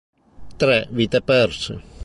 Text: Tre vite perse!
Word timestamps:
Tre 0.63 0.79
vite 0.89 1.21
perse! 1.21 1.73